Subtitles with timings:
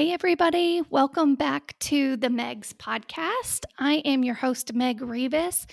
[0.00, 0.80] Hey, everybody.
[0.88, 3.66] Welcome back to the Megs podcast.
[3.78, 5.66] I am your host, Meg Revis.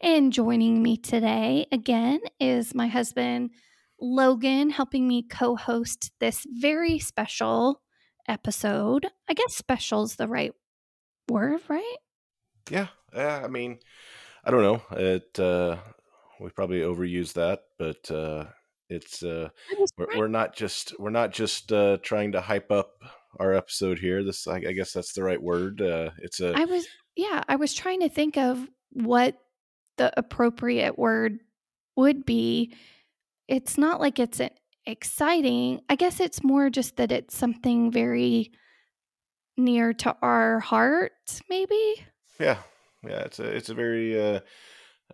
[0.00, 3.50] And joining me today again is my husband,
[4.00, 7.82] Logan, helping me co host this very special
[8.26, 9.08] episode.
[9.28, 10.54] I guess special is the right
[11.28, 11.96] word, right?
[12.70, 12.86] Yeah.
[13.14, 13.42] Yeah.
[13.44, 13.80] I mean,
[14.42, 14.80] I don't know.
[14.92, 15.76] It, uh,
[16.40, 18.46] we probably overuse that, but, uh,
[18.88, 19.48] it's uh
[19.98, 22.92] we're, we're not just we're not just uh trying to hype up
[23.38, 24.24] our episode here.
[24.24, 25.80] This, I, I guess, that's the right word.
[25.80, 26.52] Uh, it's a.
[26.56, 26.86] I was,
[27.16, 29.36] yeah, I was trying to think of what
[29.96, 31.40] the appropriate word
[31.96, 32.74] would be.
[33.48, 34.50] It's not like it's an
[34.86, 35.80] exciting.
[35.88, 38.52] I guess it's more just that it's something very
[39.56, 41.12] near to our heart,
[41.48, 42.06] maybe.
[42.38, 42.58] Yeah,
[43.02, 43.20] yeah.
[43.20, 44.20] It's a, it's a very.
[44.20, 44.40] Uh,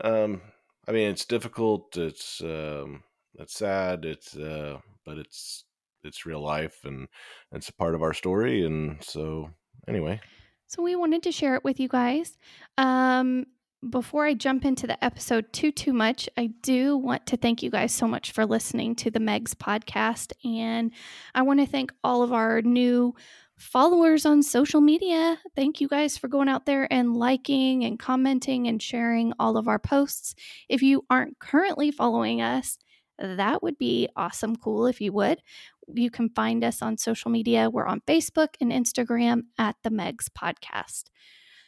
[0.01, 0.41] um,
[0.89, 1.97] I mean, it's difficult.
[1.97, 3.03] It's um,
[3.35, 4.05] it's sad.
[4.05, 5.65] It's uh, but it's
[6.05, 7.09] it's real life and
[7.53, 8.65] it's a part of our story.
[8.65, 9.51] And so,
[9.89, 10.21] anyway.
[10.67, 12.39] So we wanted to share it with you guys.
[12.79, 13.47] Um,
[13.89, 17.71] before I jump into the episode too too much, I do want to thank you
[17.71, 20.93] guys so much for listening to the Megs podcast, and
[21.35, 23.15] I want to thank all of our new
[23.59, 25.39] followers on social media.
[25.55, 29.69] Thank you guys for going out there and liking and commenting and sharing all of
[29.69, 30.35] our posts.
[30.69, 32.79] If you aren't currently following us,
[33.19, 35.41] that would be awesome cool if you would.
[35.89, 37.71] You can find us on social media.
[37.71, 41.05] We're on Facebook and Instagram at the Megs Podcast.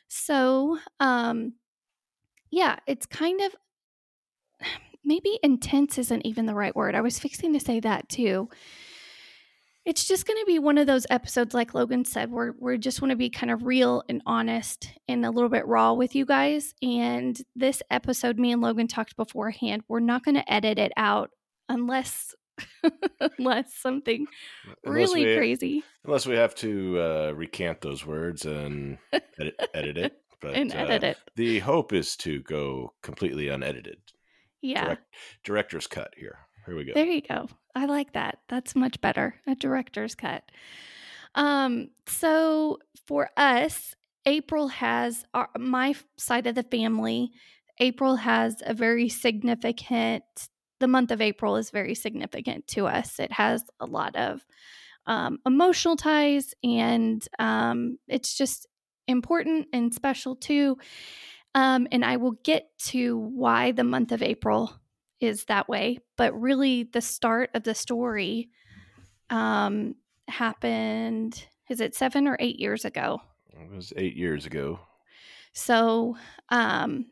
[0.09, 1.55] So, um,
[2.51, 3.55] yeah, it's kind of
[5.05, 6.95] maybe intense isn't even the right word.
[6.95, 8.49] I was fixing to say that too.
[9.85, 13.03] It's just going to be one of those episodes, like Logan said, where we just
[13.03, 16.25] want to be kind of real and honest and a little bit raw with you
[16.25, 16.73] guys.
[16.81, 21.33] And this episode, me and Logan talked beforehand, we're not going to edit it out
[21.69, 22.35] unless
[23.39, 24.27] unless something
[24.85, 25.85] unless really we, crazy.
[26.05, 28.99] Unless we have to uh, recant those words and
[29.39, 30.13] edit, edit it.
[30.41, 31.17] But, and edit uh, it.
[31.37, 33.97] The hope is to go completely unedited.
[34.61, 34.85] Yeah.
[34.85, 35.03] Direct,
[35.43, 36.37] director's cut here.
[36.67, 36.93] Here we go.
[36.93, 37.49] There you go.
[37.75, 38.41] I like that.
[38.51, 39.37] That's much better.
[39.47, 40.43] A director's cut.
[41.35, 43.95] Um, so for us,
[44.27, 47.31] April has our, my side of the family.
[47.81, 50.25] April has a very significant
[50.81, 53.19] the month of April is very significant to us.
[53.19, 54.45] It has a lot of
[55.07, 58.67] um, emotional ties, and um, it's just
[59.07, 60.79] important and special too.
[61.55, 64.73] Um, and I will get to why the month of April
[65.21, 68.51] is that way, but really the start of the story
[69.31, 69.95] um,
[70.29, 71.47] happened.
[71.71, 73.21] Is it seven or eight years ago?
[73.51, 74.81] It was eight years ago.
[75.53, 76.17] So,
[76.49, 77.07] um,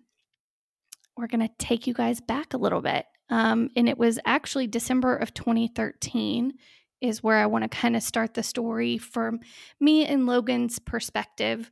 [1.16, 3.06] we're going to take you guys back a little bit.
[3.31, 6.55] Um, and it was actually December of 2013
[7.00, 9.41] is where I want to kind of start the story from
[9.81, 11.71] me and Logan's perspective.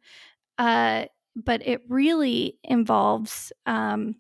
[0.59, 1.05] Uh,
[1.37, 4.17] but it really involves um,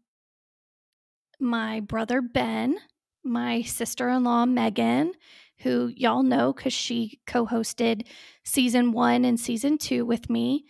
[1.41, 2.79] my brother Ben,
[3.25, 5.12] my sister in law Megan,
[5.59, 8.07] who y'all know because she co hosted
[8.45, 10.65] season one and season two with me,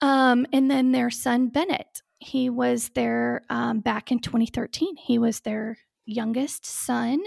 [0.00, 4.96] um, and then their son Bennett he was there um, back in 2013.
[4.96, 7.20] He was their youngest son.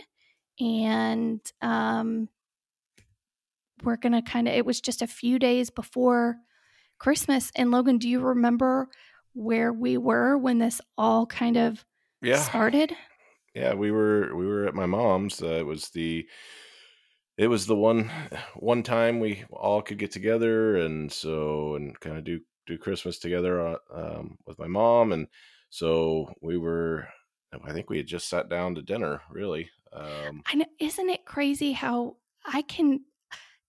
[0.59, 2.27] And um,
[3.83, 6.37] we're going to kind of, it was just a few days before
[6.97, 7.51] Christmas.
[7.55, 8.89] And Logan, do you remember
[9.33, 11.85] where we were when this all kind of
[12.21, 12.37] yeah.
[12.37, 12.93] started?
[13.55, 15.41] Yeah, we were we were at my mom's.
[15.41, 16.27] Uh, it was the
[17.37, 18.11] it was the one
[18.55, 23.19] one time we all could get together and so and kind of do do Christmas
[23.19, 25.27] together uh, um, with my mom, and
[25.69, 27.07] so we were.
[27.65, 29.21] I think we had just sat down to dinner.
[29.29, 33.01] Really, um, I know, isn't it crazy how I can?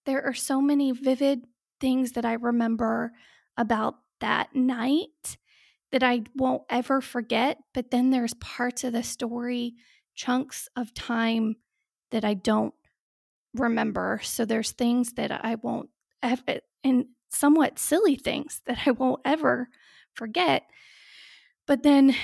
[0.06, 1.44] There are so many vivid
[1.80, 3.12] things that I remember
[3.56, 5.38] about that night
[5.92, 7.58] that I won't ever forget.
[7.74, 9.74] But then there's parts of the story,
[10.14, 11.56] chunks of time
[12.10, 12.74] that I don't
[13.54, 14.20] remember.
[14.22, 15.88] So there's things that I won't
[16.22, 16.42] have,
[16.84, 19.68] and somewhat silly things that I won't ever
[20.14, 20.64] forget.
[21.66, 22.14] But then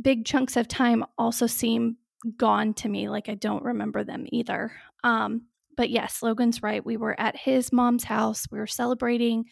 [0.00, 1.96] big chunks of time also seem
[2.36, 4.72] gone to me, like I don't remember them either.
[5.04, 6.84] Um, but yes, Logan's right.
[6.84, 8.46] We were at his mom's house.
[8.50, 9.44] We were celebrating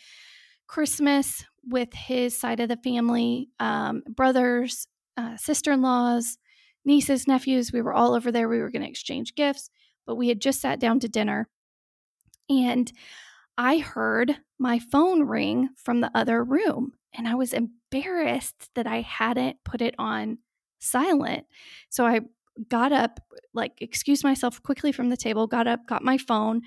[0.67, 4.87] Christmas with his side of the family, um, brothers,
[5.17, 6.39] uh, sister in laws,
[6.85, 7.73] nieces, nephews.
[7.73, 8.49] We were all over there.
[8.49, 9.71] We were going to exchange gifts,
[10.07, 11.49] but we had just sat down to dinner.
[12.51, 12.91] And
[13.57, 19.01] I heard my phone ring from the other room and I was embarrassed that I
[19.01, 20.39] hadn't put it on
[20.79, 21.47] silent.
[21.89, 22.21] So I
[22.69, 23.21] got up,
[23.55, 26.63] like, excused myself quickly from the table, got up, got my phone,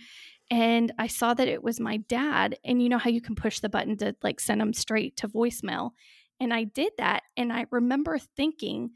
[0.50, 2.58] and I saw that it was my dad.
[2.66, 5.30] And you know how you can push the button to like send them straight to
[5.30, 5.92] voicemail.
[6.40, 7.24] And I did that.
[7.38, 8.92] And I remember thinking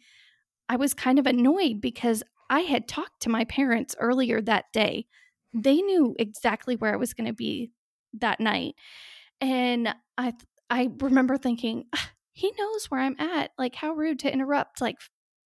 [0.67, 5.07] I was kind of annoyed because I had talked to my parents earlier that day.
[5.53, 7.71] They knew exactly where I was going to be
[8.21, 8.75] that night.
[9.41, 10.33] And I
[10.69, 11.85] I remember thinking,
[12.33, 13.51] he knows where I'm at.
[13.57, 14.97] Like how rude to interrupt like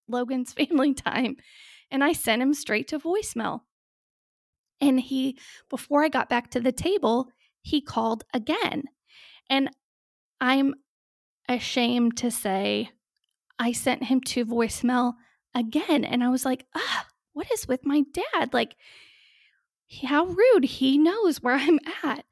[0.07, 1.37] Logan's family time.
[1.91, 3.61] And I sent him straight to voicemail.
[4.81, 5.37] And he,
[5.69, 7.29] before I got back to the table,
[7.61, 8.83] he called again.
[9.49, 9.69] And
[10.39, 10.75] I'm
[11.49, 12.91] ashamed to say
[13.57, 15.13] I sent him to voicemail
[15.53, 16.05] again.
[16.05, 18.53] And I was like, ah, what is with my dad?
[18.53, 18.75] Like,
[20.03, 20.65] how rude.
[20.65, 22.25] He knows where I'm at.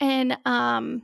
[0.00, 1.02] And um,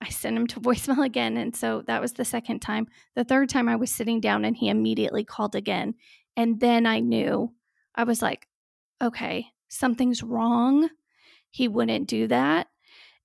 [0.00, 1.36] I sent him to voicemail again.
[1.36, 2.88] And so that was the second time.
[3.14, 5.94] The third time I was sitting down and he immediately called again.
[6.36, 7.52] And then I knew
[7.94, 8.46] I was like,
[9.02, 10.88] okay, something's wrong.
[11.50, 12.68] He wouldn't do that.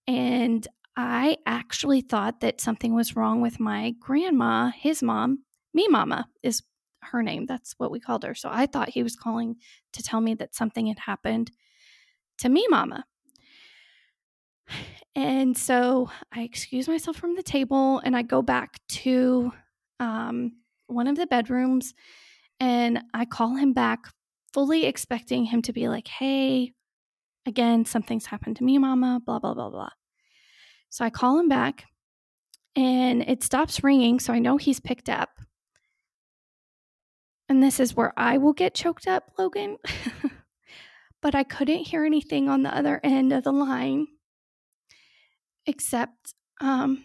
[0.07, 5.43] And I actually thought that something was wrong with my grandma, his mom.
[5.73, 6.63] Me Mama is
[7.01, 7.45] her name.
[7.45, 8.33] That's what we called her.
[8.33, 9.57] So I thought he was calling
[9.93, 11.51] to tell me that something had happened
[12.39, 13.05] to me Mama.
[15.17, 19.51] And so I excuse myself from the table and I go back to
[19.99, 20.51] um,
[20.85, 21.95] one of the bedrooms
[22.59, 24.05] and I call him back
[24.53, 26.73] fully expecting him to be like, hey,
[27.47, 29.89] again, something's happened to me, mama, blah, blah, blah, blah.
[30.89, 31.85] So I call him back
[32.75, 34.19] and it stops ringing.
[34.19, 35.29] So I know he's picked up.
[37.49, 39.77] And this is where I will get choked up, Logan.
[41.21, 44.07] but I couldn't hear anything on the other end of the line
[45.67, 47.03] except um,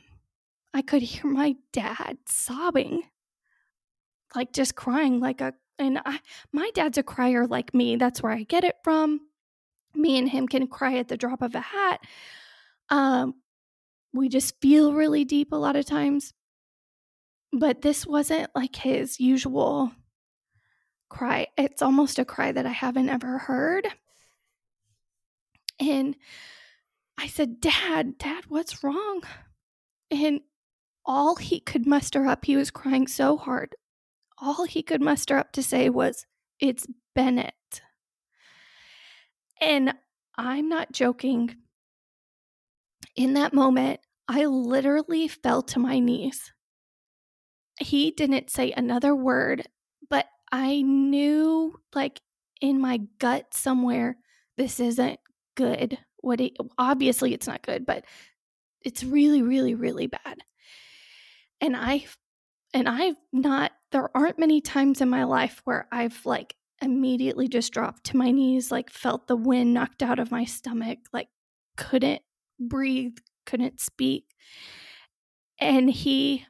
[0.72, 3.02] I could hear my dad sobbing,
[4.34, 6.20] like just crying like a and I,
[6.52, 7.96] my dad's a crier like me.
[7.96, 9.20] That's where I get it from.
[9.94, 12.00] Me and him can cry at the drop of a hat.
[12.88, 13.34] Um,
[14.12, 16.32] we just feel really deep a lot of times.
[17.52, 19.92] But this wasn't like his usual
[21.10, 21.48] cry.
[21.58, 23.86] It's almost a cry that I haven't ever heard.
[25.80, 26.16] And
[27.22, 29.22] I said, Dad, Dad, what's wrong?
[30.10, 30.40] And
[31.06, 33.76] all he could muster up, he was crying so hard
[34.42, 36.26] all he could muster up to say was,
[36.60, 37.54] It's Bennett.
[39.60, 39.94] And
[40.36, 41.56] I'm not joking.
[43.14, 46.52] In that moment, I literally fell to my knees.
[47.78, 49.66] He didn't say another word,
[50.10, 52.20] but I knew, like
[52.60, 54.16] in my gut somewhere,
[54.56, 55.20] this isn't
[55.54, 55.98] good.
[56.22, 58.04] What it, obviously it's not good, but
[58.80, 60.38] it's really, really, really bad.
[61.60, 62.06] And I
[62.74, 67.72] and I've not, there aren't many times in my life where I've like immediately just
[67.72, 71.28] dropped to my knees, like felt the wind knocked out of my stomach, like
[71.76, 72.22] couldn't
[72.58, 74.24] breathe, couldn't speak.
[75.58, 76.46] And he,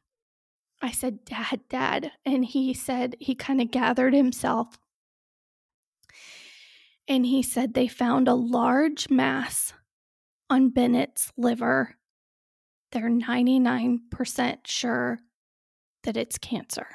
[0.80, 2.12] I said, Dad, Dad.
[2.24, 4.78] And he said, he kind of gathered himself.
[7.08, 9.72] And he said they found a large mass
[10.48, 11.96] on Bennett's liver.
[12.92, 15.18] They're 99% sure
[16.04, 16.86] that it's cancer.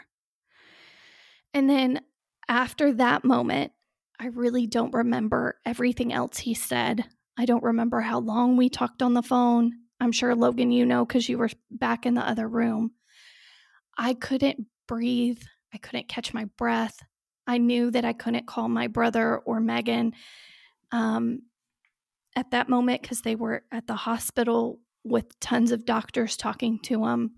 [1.54, 2.02] And then
[2.48, 3.72] after that moment,
[4.20, 7.06] I really don't remember everything else he said.
[7.38, 9.72] I don't remember how long we talked on the phone.
[10.00, 12.92] I'm sure, Logan, you know, because you were back in the other room.
[13.98, 15.42] I couldn't breathe.
[15.74, 17.00] I couldn't catch my breath.
[17.48, 20.14] I knew that I couldn't call my brother or Megan
[20.92, 21.44] um,
[22.36, 27.02] at that moment because they were at the hospital with tons of doctors talking to
[27.02, 27.38] them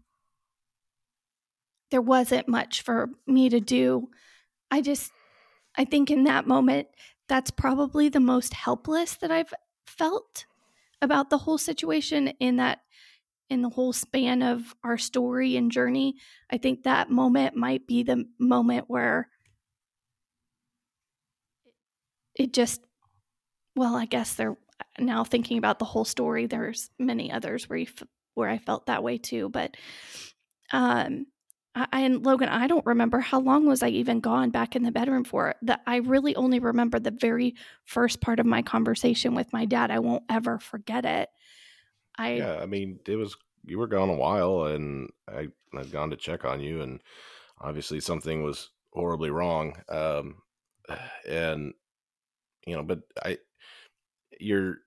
[1.91, 4.09] there wasn't much for me to do.
[4.71, 5.11] I just,
[5.75, 6.87] I think in that moment,
[7.27, 9.53] that's probably the most helpless that I've
[9.85, 10.45] felt
[11.01, 12.79] about the whole situation in that
[13.49, 16.13] in the whole span of our story and journey
[16.51, 19.27] i think that moment might be the moment where
[22.39, 22.81] it just
[23.75, 24.57] well i guess there
[24.97, 27.87] now thinking about the whole story there's many others where you,
[28.33, 29.75] where i felt that way too but
[30.71, 31.25] um
[31.75, 34.91] I, and Logan, I don't remember how long was I even gone back in the
[34.91, 35.53] bedroom for.
[35.61, 37.55] That I really only remember the very
[37.85, 39.91] first part of my conversation with my dad.
[39.91, 41.29] I won't ever forget it.
[42.17, 45.91] I yeah, I mean, it was you were gone a while, and i I had
[45.91, 47.01] gone to check on you, and
[47.61, 49.75] obviously something was horribly wrong.
[49.89, 50.37] Um,
[51.29, 51.73] and
[52.69, 53.37] you know, but I,
[54.39, 54.77] you're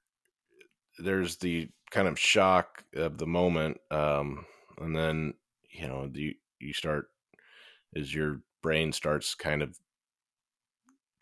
[0.98, 4.46] there's the kind of shock of the moment, um,
[4.78, 5.34] and then
[5.70, 7.06] you know, you, you start
[7.96, 9.78] as your brain starts kind of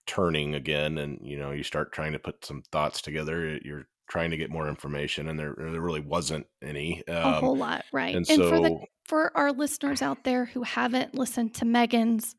[0.07, 4.31] turning again and you know you start trying to put some thoughts together you're trying
[4.33, 7.03] to get more information, and there there really wasn't any.
[7.07, 8.15] a Um, whole lot, right?
[8.15, 12.35] and And for the so for our listeners out there who haven't listened to Megan's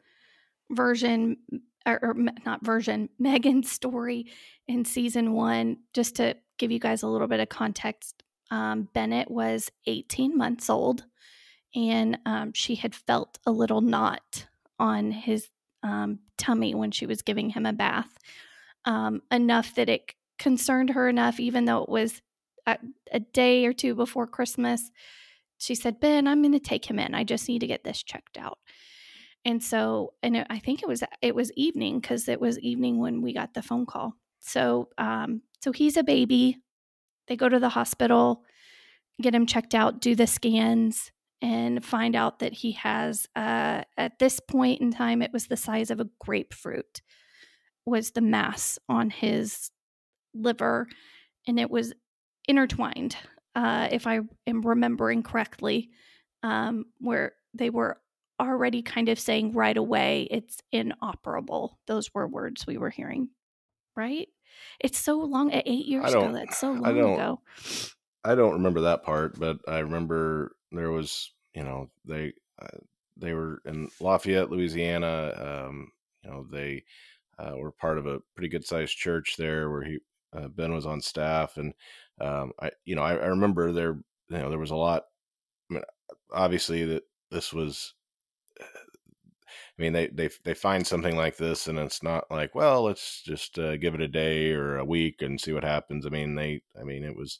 [0.69, 1.37] version
[1.85, 4.27] or, or not version, Megan's story
[4.67, 9.31] in season one, just to give you guys a little bit of context, um, Bennett
[9.31, 11.05] was 18 months old
[11.75, 14.47] and um, she had felt a little knot
[14.79, 15.47] on his
[15.83, 18.09] um, tummy when she was giving him a bath,
[18.85, 22.21] um, enough that it concerned her enough, even though it was
[22.65, 22.77] a,
[23.11, 24.91] a day or two before Christmas.
[25.57, 27.13] She said, Ben, I'm going to take him in.
[27.13, 28.57] I just need to get this checked out.
[29.43, 33.00] And so, and it, I think it was it was evening because it was evening
[33.00, 34.13] when we got the phone call.
[34.39, 36.57] So, um, so he's a baby.
[37.27, 38.43] They go to the hospital,
[39.21, 43.27] get him checked out, do the scans, and find out that he has.
[43.36, 47.01] Uh, at this point in time, it was the size of a grapefruit.
[47.86, 49.71] Was the mass on his
[50.36, 50.88] liver,
[51.48, 51.93] and it was
[52.48, 53.15] intertwined.
[53.55, 55.89] Uh, if I am remembering correctly,
[56.43, 57.98] um, where they were
[58.48, 61.77] already kind of saying right away it's inoperable.
[61.88, 63.29] Those were words we were hearing,
[63.95, 64.27] right?
[64.79, 65.51] It's so long.
[65.53, 67.41] At eight years ago, that's so I long don't- ago.
[68.24, 72.67] I don't remember that part, but I remember there was, you know, they uh,
[73.17, 75.65] they were in Lafayette, Louisiana.
[75.67, 75.91] Um,
[76.24, 76.83] you know, they
[77.39, 79.98] uh, were part of a pretty good sized church there where he
[80.33, 81.74] uh, Ben was on staff, and
[82.19, 83.93] um, I, you know, I, I remember there,
[84.29, 85.05] you know, there was a lot.
[85.71, 85.83] I mean,
[86.31, 87.93] obviously that this was.
[89.77, 93.21] I mean, they they they find something like this, and it's not like, well, let's
[93.23, 96.05] just uh, give it a day or a week and see what happens.
[96.05, 97.39] I mean, they, I mean, it was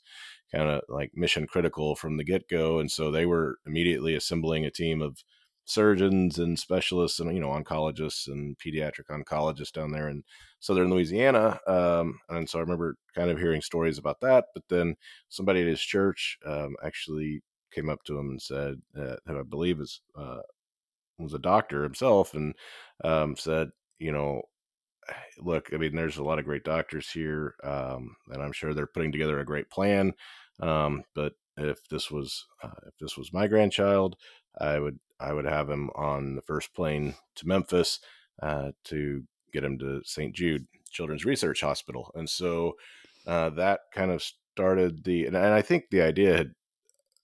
[0.52, 4.66] kind of like mission critical from the get go, and so they were immediately assembling
[4.66, 5.24] a team of
[5.66, 10.24] surgeons and specialists and you know oncologists and pediatric oncologists down there in
[10.60, 11.60] southern Louisiana.
[11.68, 14.46] Um, and so I remember kind of hearing stories about that.
[14.54, 14.96] But then
[15.30, 17.42] somebody at his church um, actually
[17.74, 20.42] came up to him and said, uh, that I believe is uh,
[21.24, 22.54] was a doctor himself, and
[23.04, 24.42] um, said, you know,
[25.40, 28.88] look, I mean, there's a lot of great doctors here, um, and I'm sure they're
[28.88, 30.14] putting together a great plan.
[30.60, 34.16] Um, but if this was uh, if this was my grandchild,
[34.60, 38.00] I would I would have him on the first plane to Memphis
[38.42, 39.24] uh, to
[39.54, 40.34] get him to St.
[40.36, 42.74] Jude Children's Research Hospital, and so
[43.28, 44.24] uh, that kind of
[44.54, 46.52] started the and, I think the idea had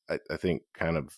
[0.10, 1.14] I, I think kind of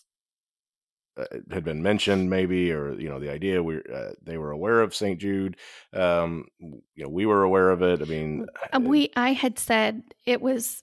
[1.50, 4.94] had been mentioned maybe or you know the idea we uh, they were aware of
[4.94, 5.18] St.
[5.18, 5.56] Jude
[5.92, 10.02] um you know we were aware of it I mean Uh, we I had said
[10.26, 10.82] it was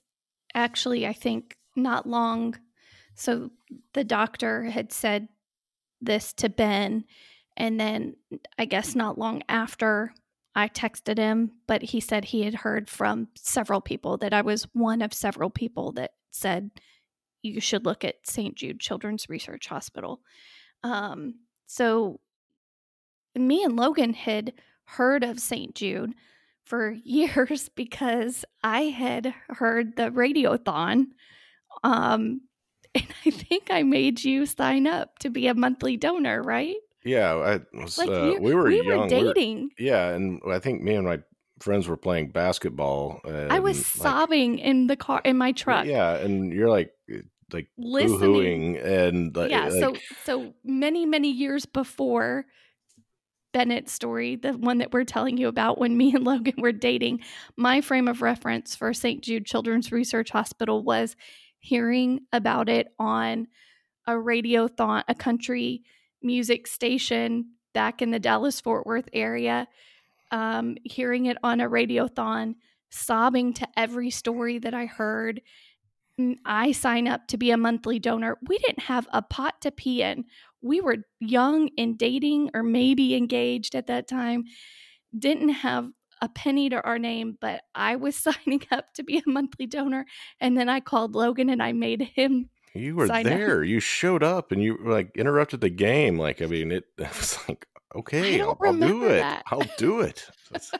[0.54, 2.56] actually I think not long.
[3.14, 3.50] So
[3.94, 5.28] the doctor had said
[6.00, 7.04] this to Ben,
[7.56, 8.16] and then
[8.58, 10.12] I guess not long after
[10.54, 14.66] I texted him, but he said he had heard from several people that I was
[14.72, 16.70] one of several people that said
[17.42, 18.54] you should look at St.
[18.56, 20.20] Jude Children's Research Hospital.
[20.82, 21.34] Um,
[21.66, 22.20] so
[23.36, 24.52] me and Logan had
[24.84, 25.74] heard of St.
[25.74, 26.14] Jude
[26.64, 31.06] for years because I had heard the radiothon.
[31.84, 32.42] Um,
[32.94, 36.76] and I think I made you sign up to be a monthly donor, right?
[37.04, 39.70] yeah I was Like uh, you- we were we young were we were- dating.
[39.78, 41.20] yeah and I think me and my
[41.60, 46.16] friends were playing basketball I was like, sobbing in the car in my truck, yeah
[46.16, 47.22] and you're like eh,
[47.52, 48.76] like listening.
[48.76, 52.46] and eh, like, yeah, so like, so many many years before
[53.52, 57.20] Bennett's story, the one that we're telling you about when me and Logan were dating,
[57.56, 59.22] my frame of reference for St.
[59.22, 61.16] Jude Children's Research Hospital was
[61.58, 63.48] hearing about it on
[64.06, 65.82] a radiothon, a country
[66.22, 69.66] music station back in the Dallas Fort Worth area,
[70.30, 72.54] um, hearing it on a radiothon,
[72.90, 75.40] sobbing to every story that I heard.
[76.20, 78.38] Mm, I sign up to be a monthly donor.
[78.46, 80.24] We didn't have a pot to pee in.
[80.62, 84.44] We were young and dating or maybe engaged at that time.
[85.16, 85.88] Didn't have
[86.20, 90.06] a penny to our name, but I was signing up to be a monthly donor.
[90.40, 92.50] And then I called Logan and I made him.
[92.74, 93.32] you were sign up.
[93.32, 97.16] there you showed up and you like interrupted the game like I mean it, it
[97.16, 97.66] was like
[97.96, 99.42] okay I'll, I'll do it that.
[99.50, 100.28] I'll do it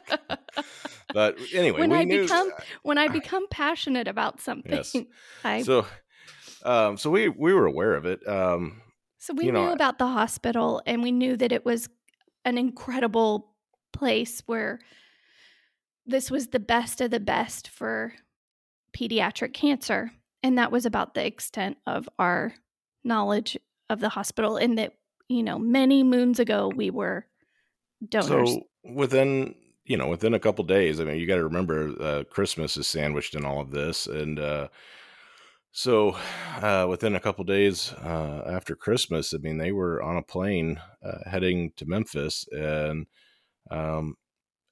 [1.13, 2.51] but anyway When we I knew become-
[2.83, 4.97] when I become passionate about something, Yes.
[5.45, 5.83] I so,
[6.63, 8.83] so um so we we were aware of it um
[9.19, 11.89] so we you know, knew about the hospital and we knew that it was
[12.45, 13.55] an incredible
[13.93, 14.79] place where
[16.07, 18.13] this was the best of the best for
[18.97, 20.11] pediatric cancer.
[20.43, 22.55] And that was about the extent of our
[23.05, 23.59] knowledge
[23.91, 24.93] of the hospital, and that,
[25.29, 27.27] you know, many moons ago we were
[28.09, 28.53] donors.
[28.53, 29.55] So within
[29.85, 32.87] you know, within a couple days, I mean, you got to remember uh, Christmas is
[32.87, 34.69] sandwiched in all of this, and uh,
[35.73, 36.17] so
[36.57, 40.81] uh, within a couple days uh, after Christmas, I mean, they were on a plane
[41.03, 43.07] uh, heading to Memphis, and
[43.71, 44.17] um,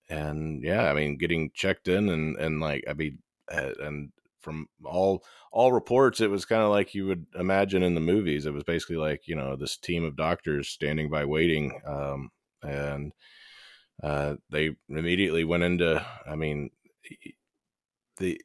[0.09, 4.13] and yeah, I mean, getting checked in, and and like, I mean, and
[4.47, 8.47] from all all reports, it was kind of like you would imagine in the movies.
[8.47, 12.31] It was basically like you know this team of doctors standing by waiting, um,
[12.63, 13.13] and
[14.03, 16.07] uh, they immediately went into.
[16.25, 16.71] I mean,
[18.19, 18.41] the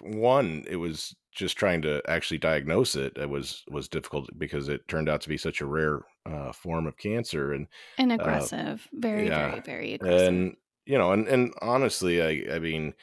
[0.00, 3.16] one it was just trying to actually diagnose it.
[3.16, 6.86] It was was difficult because it turned out to be such a rare uh, form
[6.86, 10.28] of cancer and and uh, aggressive, uh, very yeah, very very aggressive.
[10.28, 12.94] And you know, and and honestly, I I mean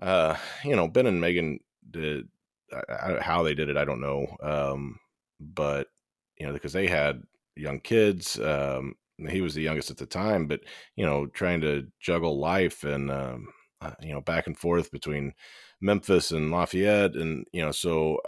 [0.00, 2.28] uh, you know, Ben and Megan did
[2.72, 3.76] I, how they did it.
[3.76, 4.26] I don't know.
[4.42, 4.98] Um,
[5.40, 5.88] but
[6.38, 7.22] you know, because they had
[7.56, 8.94] young kids, um,
[9.28, 10.60] he was the youngest at the time, but
[10.96, 13.48] you know, trying to juggle life and, um,
[13.80, 15.32] uh, you know, back and forth between
[15.80, 17.14] Memphis and Lafayette.
[17.14, 18.20] And, you know, so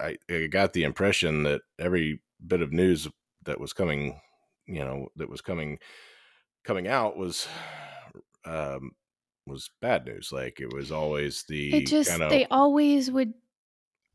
[0.00, 3.08] I, I got the impression that every bit of news
[3.44, 4.20] that was coming,
[4.66, 5.78] you know, that was coming,
[6.64, 7.48] coming out was,
[8.44, 8.92] um,
[9.48, 10.30] was bad news.
[10.32, 13.34] Like it was always the it just kind of, they always would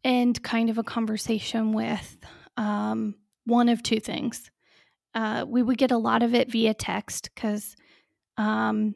[0.03, 2.17] end kind of a conversation with
[2.57, 4.51] um, one of two things.
[5.15, 7.75] Uh, we would get a lot of it via text because
[8.37, 8.95] um,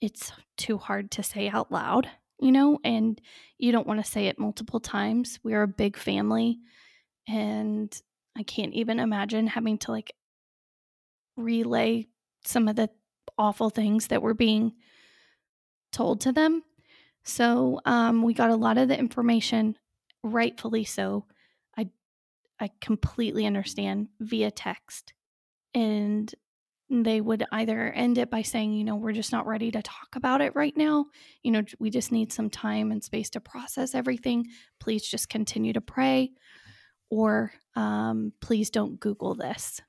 [0.00, 2.08] it's too hard to say out loud,
[2.40, 3.20] you know, and
[3.58, 5.38] you don't want to say it multiple times.
[5.44, 6.58] We're a big family,
[7.28, 7.96] and
[8.36, 10.14] I can't even imagine having to like
[11.36, 12.06] relay
[12.44, 12.90] some of the
[13.38, 14.72] awful things that were being
[15.96, 16.62] told to them.
[17.24, 19.76] So um, we got a lot of the information,
[20.22, 21.24] rightfully so.
[21.76, 21.88] I
[22.60, 25.14] I completely understand via text,
[25.74, 26.32] and
[26.88, 30.14] they would either end it by saying, you know, we're just not ready to talk
[30.14, 31.06] about it right now.
[31.42, 34.46] You know, we just need some time and space to process everything.
[34.78, 36.30] Please just continue to pray,
[37.10, 39.80] or um, please don't Google this.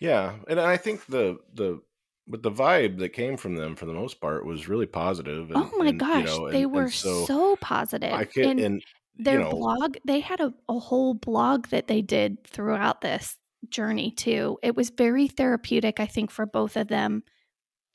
[0.00, 1.80] Yeah, and I think the the
[2.26, 5.50] but the vibe that came from them for the most part was really positive.
[5.50, 8.12] And, oh my and, gosh, you know, and, they were so, so, positive.
[8.12, 8.84] I and, and
[9.16, 13.36] their you know, blog, they had a, a whole blog that they did throughout this
[13.68, 14.58] journey too.
[14.62, 17.22] It was very therapeutic, I think, for both of them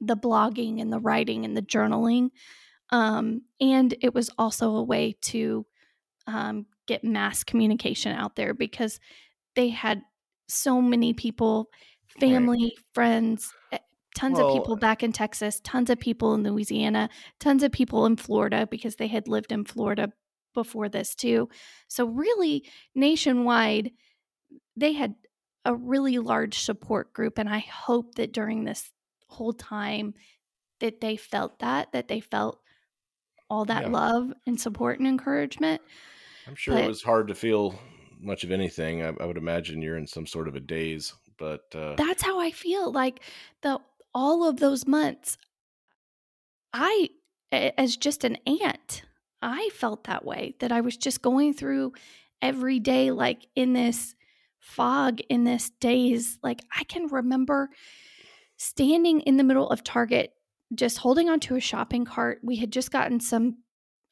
[0.01, 2.29] the blogging and the writing and the journaling.
[2.91, 5.65] Um, and it was also a way to
[6.25, 8.99] um, get mass communication out there because
[9.55, 10.01] they had
[10.47, 11.69] so many people,
[12.19, 12.85] family, right.
[12.93, 13.53] friends,
[14.19, 18.05] tons well, of people back in Texas, tons of people in Louisiana, tons of people
[18.05, 20.11] in Florida because they had lived in Florida
[20.53, 21.47] before this too.
[21.87, 23.91] So, really, nationwide,
[24.75, 25.15] they had
[25.63, 27.37] a really large support group.
[27.37, 28.91] And I hope that during this
[29.27, 30.13] whole time,
[30.81, 32.59] that they felt that, that they felt
[33.49, 33.89] all that yeah.
[33.89, 35.81] love and support and encouragement.
[36.47, 37.79] I'm sure but, it was hard to feel
[38.19, 39.01] much of anything.
[39.01, 42.39] I, I, would imagine you're in some sort of a daze, but uh, that's how
[42.39, 42.91] I feel.
[42.91, 43.21] Like
[43.61, 43.79] the
[44.13, 45.37] all of those months,
[46.73, 47.09] I,
[47.51, 49.03] as just an aunt,
[49.41, 51.93] I felt that way that I was just going through
[52.41, 54.15] every day, like in this
[54.59, 56.37] fog, in this daze.
[56.43, 57.69] Like I can remember
[58.57, 60.33] standing in the middle of Target,
[60.75, 62.39] just holding onto a shopping cart.
[62.43, 63.57] We had just gotten some,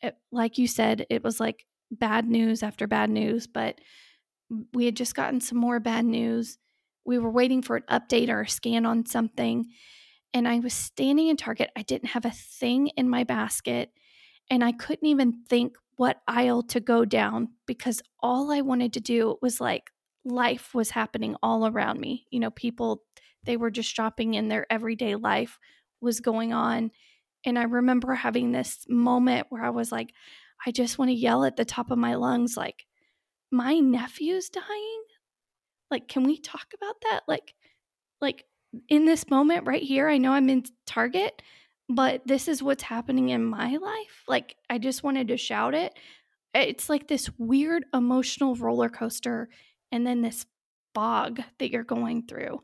[0.02, 3.80] eh, like you said, it was like bad news after bad news, but
[4.74, 6.58] we had just gotten some more bad news
[7.08, 9.66] we were waiting for an update or a scan on something.
[10.34, 11.72] And I was standing in Target.
[11.76, 13.92] I didn't have a thing in my basket.
[14.52, 19.00] And I couldn't even think what aisle to go down because all I wanted to
[19.00, 19.90] do was like
[20.26, 22.28] life was happening all around me.
[22.30, 23.04] You know, people,
[23.46, 25.58] they were just shopping in their everyday life
[26.02, 26.92] was going on.
[27.46, 30.14] And I remember having this moment where I was like,
[30.66, 32.86] I just want to yell at the top of my lungs, like,
[33.50, 35.04] my nephew's dying
[35.92, 37.22] like, can we talk about that?
[37.28, 37.54] Like,
[38.22, 38.46] like
[38.90, 41.42] in this moment right here, I know I'm in Target,
[41.90, 44.24] but this is what's happening in my life.
[44.28, 45.94] Like, I just wanted to shout it.
[46.54, 49.50] It's like this weird emotional roller coaster,
[49.92, 50.46] and then this
[50.96, 52.62] fog that you're going through.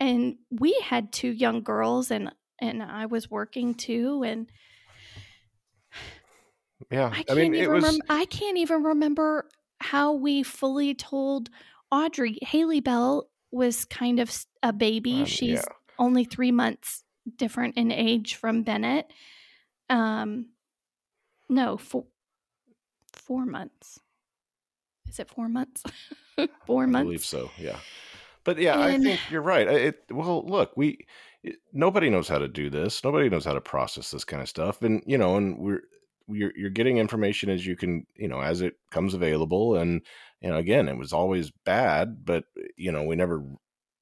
[0.00, 4.50] And we had two young girls, and and I was working too, and
[6.90, 7.84] yeah, I can't I mean, even was...
[7.84, 8.04] remember.
[8.08, 9.48] I can't even remember
[9.80, 11.50] how we fully told
[11.94, 15.20] Audrey, Haley Bell was kind of a baby.
[15.20, 15.62] Um, She's yeah.
[15.96, 17.04] only three months
[17.36, 19.06] different in age from Bennett.
[19.88, 20.46] Um,
[21.48, 22.06] no, four,
[23.12, 24.00] four months.
[25.08, 25.84] Is it four months?
[26.66, 27.02] four months.
[27.02, 27.50] I believe so.
[27.58, 27.78] Yeah.
[28.42, 29.68] But yeah, and, I think you're right.
[29.68, 31.06] It, well, look, we
[31.72, 33.04] nobody knows how to do this.
[33.04, 34.82] Nobody knows how to process this kind of stuff.
[34.82, 35.82] And, you know, and we're,
[36.28, 39.76] you're, you're getting information as you can, you know, as it comes available.
[39.76, 40.02] And,
[40.40, 42.44] you know, again, it was always bad, but,
[42.76, 43.42] you know, we never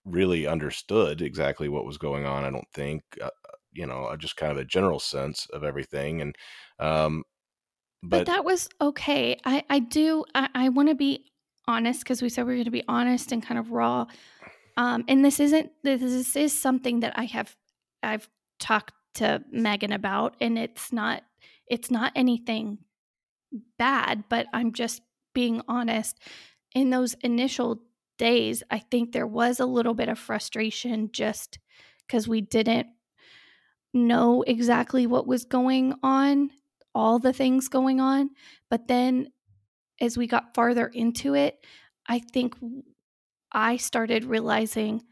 [0.04, 2.44] really understood exactly what was going on.
[2.44, 3.30] I don't think, uh,
[3.72, 6.20] you know, just kind of a general sense of everything.
[6.20, 6.36] And,
[6.78, 7.24] um,
[8.02, 9.36] but, but, that was okay.
[9.44, 11.26] I, I do, I, I want to be
[11.68, 14.06] honest because we said we are going to be honest and kind of raw.
[14.76, 17.54] Um, and this isn't, this this is something that I have,
[18.02, 21.22] I've talked to Megan about, and it's not,
[21.72, 22.76] it's not anything
[23.78, 25.00] bad, but I'm just
[25.32, 26.20] being honest.
[26.74, 27.80] In those initial
[28.18, 31.58] days, I think there was a little bit of frustration just
[32.06, 32.88] because we didn't
[33.94, 36.50] know exactly what was going on
[36.94, 38.28] all the things going on.
[38.68, 39.28] But then
[39.98, 41.64] as we got farther into it,
[42.06, 42.54] I think
[43.50, 45.02] I started realizing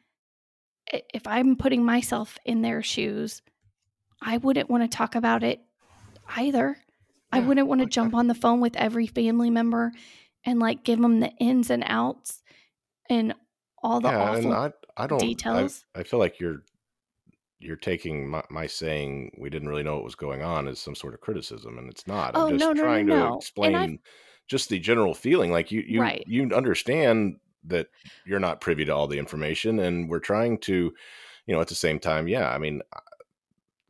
[0.92, 3.40] if I'm putting myself in their shoes,
[4.20, 5.62] I wouldn't want to talk about it
[6.36, 6.76] either.
[7.32, 9.92] Yeah, I wouldn't want to jump on the phone with every family member
[10.44, 12.42] and like give them the ins and outs
[13.08, 13.34] and
[13.82, 15.84] all the yeah, awful I, I don't, details.
[15.94, 16.62] I, I feel like you're
[17.58, 20.94] you're taking my, my, saying we didn't really know what was going on as some
[20.94, 22.32] sort of criticism, and it's not.
[22.34, 23.98] Oh, I'm just no, no, trying no, to explain
[24.48, 25.52] just the general feeling.
[25.52, 26.24] Like you, you, right.
[26.26, 27.88] you understand that
[28.24, 30.92] you're not privy to all the information, and we're trying to,
[31.46, 32.50] you know, at the same time, yeah.
[32.50, 32.80] I mean,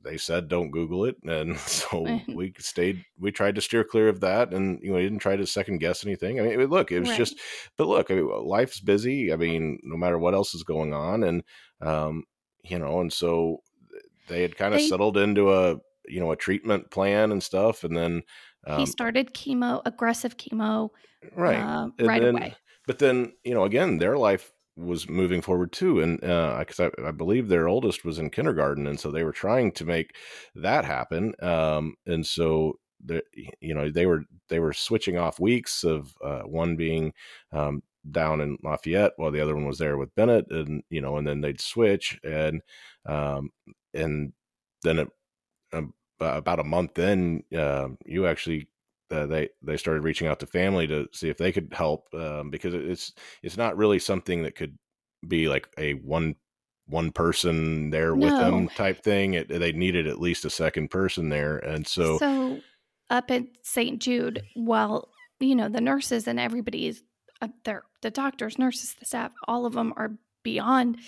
[0.03, 3.05] they said don't Google it, and so we stayed.
[3.19, 5.79] We tried to steer clear of that, and you know, we didn't try to second
[5.79, 6.41] guess anything.
[6.41, 7.19] I mean, look, it was right.
[7.19, 7.39] just,
[7.77, 9.33] but look, I mean, life's busy.
[9.33, 11.43] I mean, no matter what else is going on, and
[11.81, 12.25] um,
[12.65, 13.59] you know, and so
[14.29, 15.77] they had kind of they, settled into a
[16.09, 18.23] you know a treatment plan and stuff, and then
[18.67, 20.91] um, he started chemo, aggressive chemo,
[21.35, 22.57] right, uh, right then, away.
[22.87, 27.09] But then you know again, their life was moving forward too, and because uh, I,
[27.09, 30.17] I, believe their oldest was in kindergarten, and so they were trying to make
[30.55, 33.23] that happen, um, and so the,
[33.61, 37.13] you know they were they were switching off weeks of uh, one being
[37.53, 41.17] um, down in Lafayette while the other one was there with Bennett, and you know,
[41.17, 42.63] and then they'd switch, and
[43.07, 43.51] um,
[43.95, 44.33] and
[44.83, 45.09] then it,
[45.73, 48.69] um, about a month in, uh, you actually
[49.11, 52.51] uh, they they started reaching out to family to see if they could help um,
[52.51, 54.79] because it's it's not really something that could
[55.27, 56.35] be like a one
[56.87, 58.27] one person there no.
[58.27, 59.35] with them type thing.
[59.35, 62.61] It, they needed at least a second person there, and so so
[63.09, 64.01] up at St.
[64.01, 67.03] Jude, well, you know the nurses and everybody's
[67.43, 70.99] uh, there, the doctors, nurses, the staff, all of them are beyond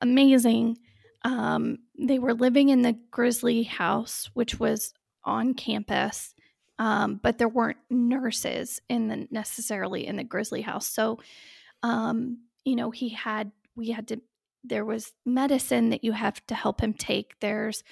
[0.00, 0.78] amazing.
[1.22, 6.34] Um, they were living in the Grizzly house, which was on campus,
[6.80, 10.88] um, but there weren't nurses in the necessarily in the Grizzly house.
[10.88, 11.18] So,
[11.82, 14.20] um, you know, he had we had to.
[14.64, 17.34] There was medicine that you have to help him take.
[17.40, 17.84] There's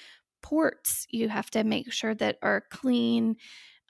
[0.42, 3.36] ports you have to make sure that are clean.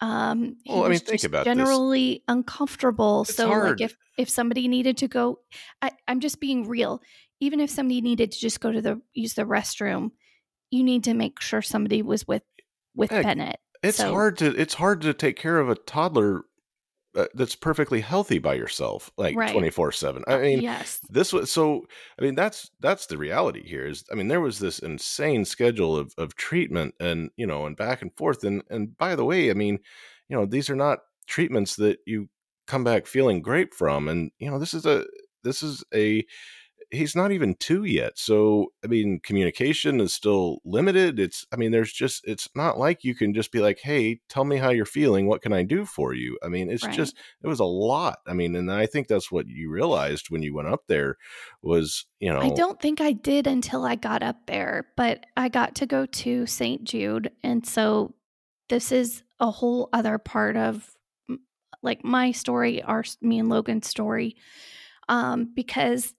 [0.00, 2.22] Um, well, I mean, think about generally this.
[2.28, 3.22] uncomfortable.
[3.22, 3.80] It's so, hard.
[3.80, 5.40] like, if if somebody needed to go,
[5.80, 7.00] I, I'm just being real
[7.40, 10.10] even if somebody needed to just go to the use the restroom,
[10.70, 12.42] you need to make sure somebody was with
[12.94, 13.60] with Heck, Bennett.
[13.82, 16.44] It's so, hard to it's hard to take care of a toddler
[17.14, 19.54] uh, that's perfectly healthy by yourself like right.
[19.54, 20.22] 24/7.
[20.28, 21.00] I mean, yes.
[21.08, 21.86] This was so
[22.18, 25.96] I mean that's that's the reality here is I mean there was this insane schedule
[25.96, 29.50] of of treatment and you know and back and forth and and by the way,
[29.50, 29.78] I mean,
[30.28, 32.28] you know, these are not treatments that you
[32.66, 35.04] come back feeling great from and you know this is a
[35.42, 36.24] this is a
[36.90, 38.18] he's not even two yet.
[38.18, 41.18] So, I mean, communication is still limited.
[41.18, 44.44] It's, I mean, there's just, it's not like you can just be like, hey, tell
[44.44, 45.26] me how you're feeling.
[45.26, 46.38] What can I do for you?
[46.42, 46.94] I mean, it's right.
[46.94, 48.20] just, it was a lot.
[48.26, 51.16] I mean, and I think that's what you realized when you went up there
[51.62, 52.40] was, you know.
[52.40, 56.06] I don't think I did until I got up there, but I got to go
[56.06, 56.84] to St.
[56.84, 57.30] Jude.
[57.42, 58.14] And so
[58.68, 60.90] this is a whole other part of
[61.82, 64.36] like my story, our, me and Logan's story.
[65.10, 66.12] Um, because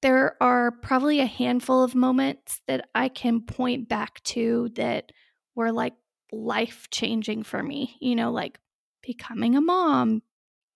[0.00, 5.12] there are probably a handful of moments that I can point back to that
[5.54, 5.94] were like
[6.30, 8.58] life changing for me, you know, like
[9.02, 10.22] becoming a mom,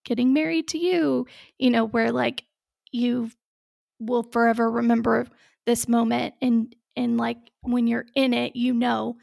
[0.04, 1.26] getting married to you,
[1.58, 2.44] you know, where like
[2.90, 3.30] you
[4.00, 5.26] will forever remember
[5.66, 9.16] this moment and and like when you're in it, you know,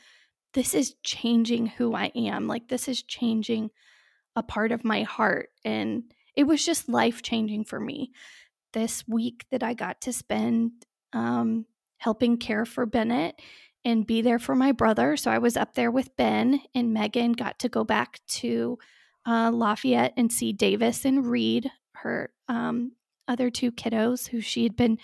[0.53, 2.47] this is changing who I am.
[2.47, 3.69] Like this is changing
[4.35, 6.03] a part of my heart and
[6.35, 8.11] it was just life changing for me
[8.73, 10.71] this week that I got to spend
[11.13, 11.65] um,
[11.97, 13.41] helping care for Bennett
[13.85, 15.15] and be there for my brother.
[15.17, 18.77] So I was up there with Ben, and Megan got to go back to
[19.25, 22.93] uh, Lafayette and see Davis and Reed, her um,
[23.27, 24.97] other two kiddos who she had been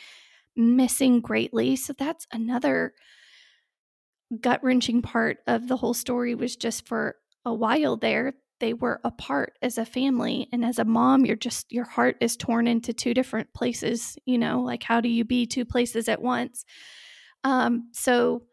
[0.56, 1.76] missing greatly.
[1.76, 2.94] So that's another
[4.42, 8.34] gut wrenching part of the whole story was just for a while there
[8.66, 10.50] they were apart as a family.
[10.52, 14.40] And as a mom you're just your heart is torn into two different places you
[14.40, 16.66] know like how do you be two places at once?
[17.44, 18.44] Um so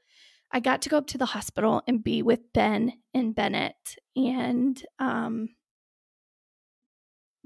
[0.54, 3.96] i got to go up to the hospital and be with ben and bennett.
[4.14, 5.48] And um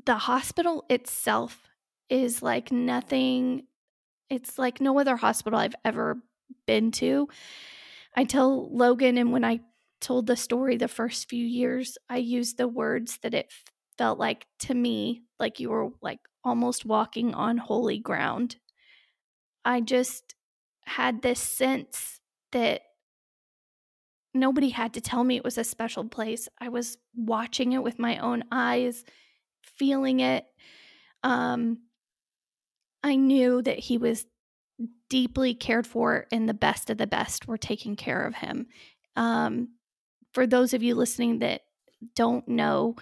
[0.04, 1.68] the hospital itself
[2.10, 3.62] is like nothing
[4.28, 6.18] it's like no other hospital i've ever
[6.66, 7.28] been to.
[8.16, 9.60] I tell Logan, and when I
[10.00, 13.50] told the story the first few years, I used the words that it
[13.98, 18.56] felt like to me, like you were like almost walking on holy ground.
[19.64, 20.34] I just
[20.84, 22.20] had this sense
[22.52, 22.82] that
[24.32, 26.48] nobody had to tell me it was a special place.
[26.60, 29.04] I was watching it with my own eyes,
[29.62, 30.44] feeling it.
[31.22, 31.78] Um,
[33.02, 34.26] I knew that he was
[35.08, 38.66] deeply cared for and the best of the best were taking care of him.
[39.16, 39.68] Um,
[40.36, 41.62] for those of you listening that
[42.14, 42.94] don't know,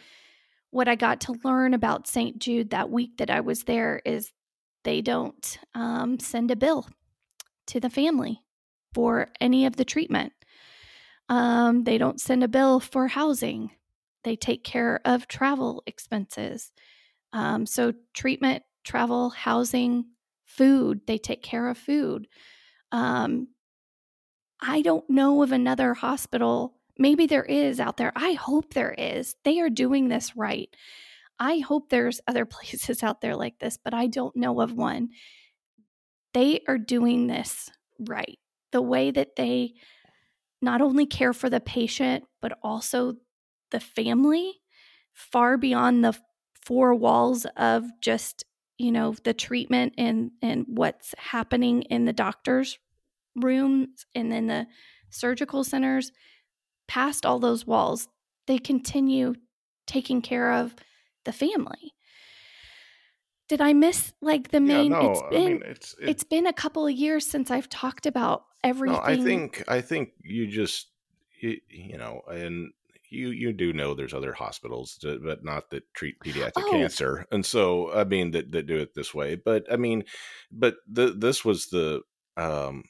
[0.70, 2.38] what I got to learn about St.
[2.38, 4.31] Jude that week that I was there is
[4.85, 6.88] they don't um, send a bill
[7.66, 8.40] to the family
[8.92, 10.33] for any of the treatment.
[11.29, 13.73] Um, they don't send a bill for housing.
[14.23, 16.70] They take care of travel expenses.
[17.33, 20.05] Um, so, treatment, travel, housing,
[20.47, 22.29] food, they take care of food.
[22.92, 23.49] Um,
[24.61, 26.73] I don't know of another hospital.
[26.98, 28.12] Maybe there is out there.
[28.14, 29.35] I hope there is.
[29.44, 30.68] They are doing this right.
[31.38, 35.11] I hope there's other places out there like this, but I don't know of one.
[36.33, 38.38] They are doing this right.
[38.72, 39.74] The way that they
[40.61, 43.14] not only care for the patient, but also
[43.70, 44.61] the family
[45.12, 46.16] far beyond the
[46.64, 48.44] four walls of just
[48.78, 52.78] you know the treatment and and what's happening in the doctors
[53.37, 54.66] rooms and in the
[55.11, 56.11] surgical centers
[56.87, 58.09] past all those walls
[58.47, 59.35] they continue
[59.87, 60.75] taking care of
[61.25, 61.94] the family
[63.49, 66.25] did i miss like the main yeah, no, it's been I mean, it's it, has
[66.25, 70.11] been a couple of years since i've talked about everything no, i think i think
[70.23, 70.88] you just
[71.40, 72.73] you, you know and
[73.14, 76.70] you you do know there's other hospitals, to, but not that treat pediatric oh.
[76.70, 79.37] cancer, and so I mean that that do it this way.
[79.37, 80.05] But I mean,
[80.51, 82.03] but the, this was the
[82.37, 82.85] um,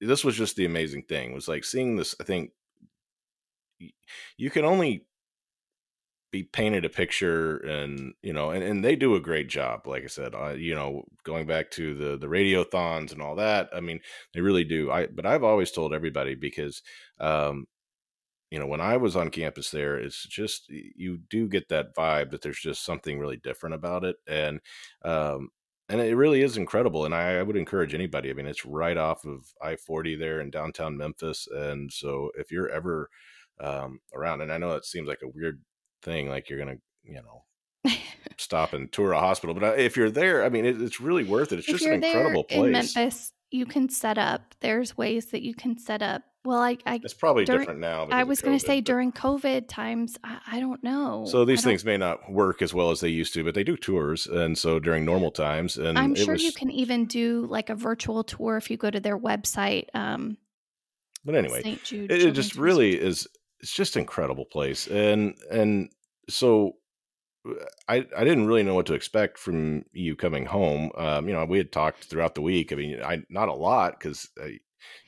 [0.00, 1.34] this was just the amazing thing.
[1.34, 2.14] Was like seeing this.
[2.20, 2.50] I think
[4.36, 5.06] you can only
[6.32, 10.04] be painted a picture and you know and, and they do a great job like
[10.04, 13.98] i said you know going back to the the radiothons and all that i mean
[14.32, 16.82] they really do i but i've always told everybody because
[17.18, 17.66] um
[18.50, 22.30] you know, when I was on campus there, it's just you do get that vibe
[22.32, 24.60] that there's just something really different about it, and
[25.04, 25.50] um,
[25.88, 27.04] and it really is incredible.
[27.04, 28.30] And I, I would encourage anybody.
[28.30, 32.50] I mean, it's right off of I forty there in downtown Memphis, and so if
[32.52, 33.08] you're ever
[33.60, 35.60] um, around, and I know it seems like a weird
[36.02, 37.92] thing, like you're gonna, you know,
[38.36, 41.24] stop and tour a hospital, but uh, if you're there, I mean, it, it's really
[41.24, 41.58] worth it.
[41.58, 42.66] It's if just an incredible place.
[42.66, 44.54] In Memphis, you can set up.
[44.60, 48.08] There's ways that you can set up well, I, I it's probably during, different now.
[48.10, 51.26] I was going to say during COVID times, I, I don't know.
[51.26, 53.76] So these things may not work as well as they used to, but they do
[53.76, 57.68] tours, and so during normal times, and I'm sure was, you can even do like
[57.68, 59.88] a virtual tour if you go to their website.
[59.92, 60.38] Um,
[61.26, 63.28] but anyway, it, it just really is.
[63.60, 65.90] It's just incredible place, and and
[66.28, 66.76] so
[67.88, 70.90] I, I didn't really know what to expect from you coming home.
[70.96, 72.72] Um, you know, we had talked throughout the week.
[72.72, 74.46] I mean, I not a lot because uh,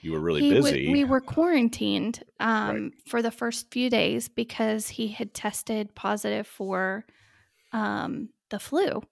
[0.00, 0.90] you were really he busy.
[0.90, 2.92] we were quarantined um, right.
[3.06, 7.04] for the first few days because he had tested positive for
[7.72, 9.02] um, the flu.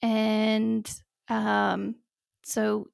[0.00, 0.88] And
[1.28, 1.96] um,
[2.44, 2.88] so,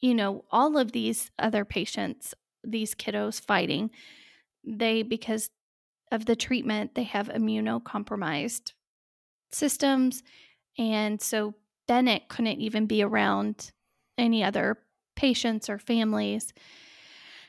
[0.00, 3.90] you know, all of these other patients, these kiddos fighting,
[4.66, 5.50] they, because
[6.12, 8.72] of the treatment, they have immunocompromised
[9.52, 10.22] systems.
[10.78, 11.54] And so
[11.86, 13.72] Bennett couldn't even be around
[14.18, 14.78] any other
[15.16, 16.52] patients or families.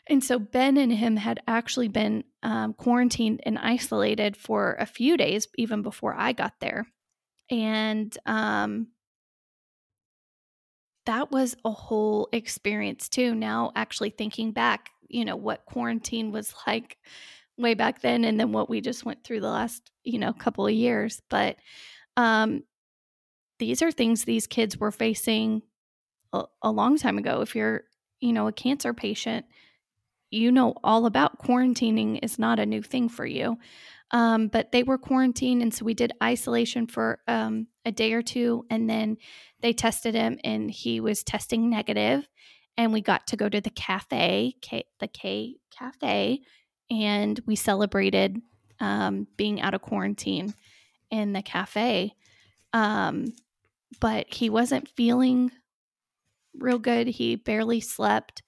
[0.08, 5.18] And so Ben and him had actually been um, quarantined and isolated for a few
[5.18, 6.86] days, even before I got there.
[7.50, 8.88] And um,
[11.06, 13.34] that was a whole experience too.
[13.34, 16.98] Now, actually thinking back, you know, what quarantine was like
[17.58, 20.68] way back then and then what we just went through the last, you know, couple
[20.68, 21.22] of years.
[21.30, 21.58] But
[22.18, 22.64] um,
[23.60, 25.62] these are things these kids were facing
[26.34, 27.42] a, a long time ago.
[27.42, 27.84] If you're,
[28.20, 29.46] you know, a cancer patient,
[30.32, 33.58] you know all about quarantining is not a new thing for you.
[34.12, 38.22] Um, but they were quarantined, and so we did isolation for um, a day or
[38.22, 39.18] two, and then
[39.62, 42.28] they tested him, and he was testing negative,
[42.78, 46.40] and we got to go to the cafe, K, the Kay Kafe,
[46.90, 48.42] and we celebrated
[48.80, 50.54] um, being out of quarantine
[51.10, 52.14] in the cafe.
[52.74, 53.28] Um,
[54.00, 55.52] but he wasn't feeling
[56.58, 57.08] real good.
[57.08, 58.44] He barely slept.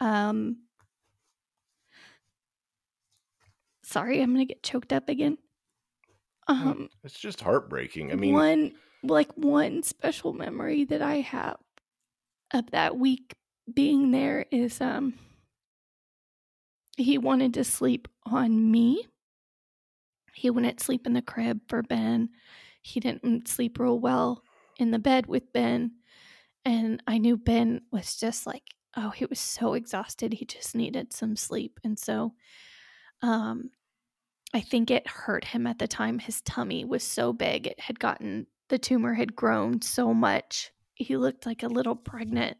[0.00, 0.58] Um,
[3.82, 5.38] sorry, I'm gonna get choked up again.
[6.48, 8.12] Um, it's just heartbreaking.
[8.12, 11.58] I mean, one like one special memory that I have
[12.52, 13.34] of that week
[13.72, 15.14] being there is um
[16.96, 19.06] he wanted to sleep on me.
[20.32, 22.30] He wouldn't sleep in the crib for Ben.
[22.80, 24.42] He didn't sleep real well
[24.78, 25.92] in the bed with Ben.
[26.64, 28.62] And I knew Ben was just like,
[28.96, 30.32] oh, he was so exhausted.
[30.32, 31.78] He just needed some sleep.
[31.84, 32.34] And so
[33.22, 33.70] um
[34.54, 36.18] I think it hurt him at the time.
[36.18, 37.66] His tummy was so big.
[37.66, 40.72] It had gotten the tumor had grown so much.
[40.94, 42.56] He looked like a little pregnant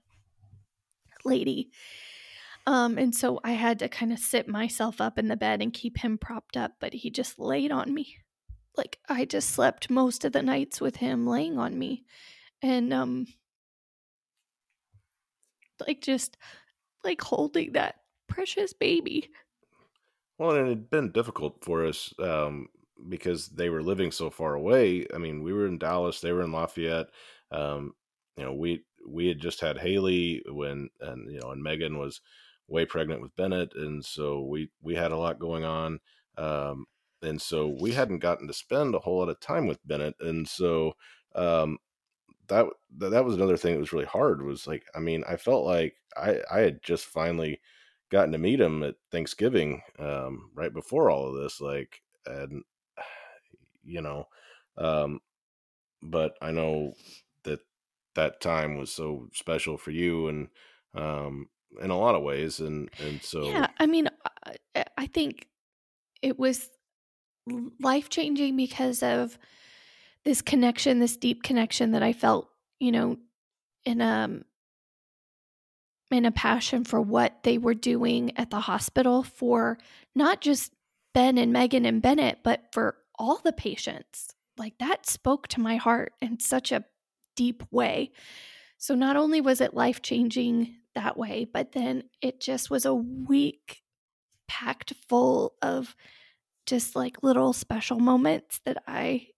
[1.27, 1.71] lady.
[2.67, 5.73] Um, and so I had to kind of sit myself up in the bed and
[5.73, 8.17] keep him propped up, but he just laid on me.
[8.77, 12.05] Like I just slept most of the nights with him laying on me.
[12.63, 13.27] And um
[15.87, 16.37] like just
[17.05, 17.97] like holding that
[18.29, 19.31] precious baby.
[20.39, 22.69] Well, and it had been difficult for us um,
[23.09, 25.07] because they were living so far away.
[25.15, 27.07] I mean, we were in Dallas, they were in Lafayette.
[27.51, 27.95] Um,
[28.37, 32.21] you know, we we had just had Haley when, and you know, and Megan was
[32.69, 36.01] way pregnant with Bennett, and so we we had a lot going on.
[36.39, 36.87] Um,
[37.23, 40.49] and so we hadn't gotten to spend a whole lot of time with Bennett, and
[40.49, 40.95] so
[41.35, 41.79] um,
[42.49, 42.67] that
[42.99, 44.43] that was another thing that was really hard.
[44.43, 47.61] Was like, I mean, I felt like I I had just finally
[48.11, 52.63] gotten to meet him at Thanksgiving, um, right before all of this, like, and
[53.85, 54.27] you know,
[54.79, 55.21] um,
[56.03, 56.95] but I know
[58.17, 60.49] that time was so special for you and
[60.95, 61.49] um,
[61.81, 64.09] in a lot of ways, and and so yeah, I mean,
[64.97, 65.49] I think
[66.23, 66.69] it was
[67.81, 69.39] life changing because of
[70.25, 72.49] this connection, this deep connection that I felt,
[72.81, 73.19] you know,
[73.85, 74.45] in um
[76.11, 79.77] in a passion for what they were doing at the hospital for
[80.15, 80.73] not just
[81.15, 84.29] Ben and Megan and Bennett, but for all the patients.
[84.57, 86.85] Like that spoke to my heart in such a
[87.37, 88.13] deep way.
[88.79, 92.95] So not only was it life changing that way, but then it just was a
[92.95, 93.83] week
[94.49, 95.95] packed full of
[96.67, 99.29] just like little special moments that I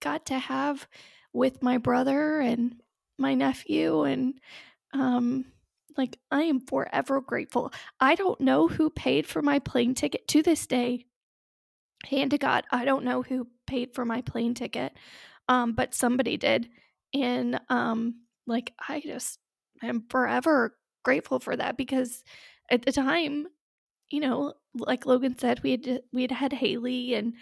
[0.00, 0.86] got to have
[1.32, 2.80] with my brother and
[3.18, 4.34] my nephew and
[4.92, 5.44] um
[5.96, 7.72] like I am forever grateful.
[7.98, 11.06] I don't know who paid for my plane ticket to this day.
[12.04, 14.92] Hand to God, I don't know who paid for my plane ticket.
[15.48, 16.68] Um but somebody did.
[17.14, 19.38] And um like I just
[19.82, 22.24] am forever grateful for that because
[22.70, 23.46] at the time,
[24.10, 27.34] you know, like Logan said, we had we had had Haley and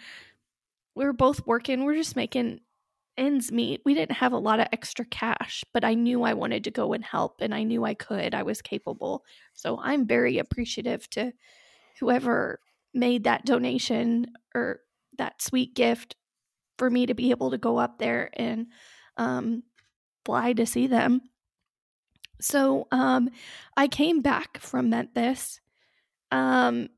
[0.95, 1.83] we were both working.
[1.83, 2.59] We're just making
[3.17, 3.81] ends meet.
[3.83, 6.93] We didn't have a lot of extra cash, but I knew I wanted to go
[6.93, 8.33] and help and I knew I could.
[8.35, 9.23] I was capable.
[9.53, 11.33] So I'm very appreciative to
[11.99, 12.59] whoever
[12.93, 14.81] made that donation or
[15.17, 16.15] that sweet gift
[16.77, 18.67] for me to be able to go up there and
[19.17, 19.63] um,
[20.25, 21.21] fly to see them.
[22.39, 23.29] So um,
[23.75, 25.59] I came back from Memphis.
[26.31, 26.89] Um,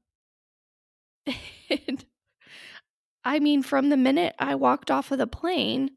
[1.28, 2.06] and
[3.24, 5.92] I mean, from the minute I walked off of the plane,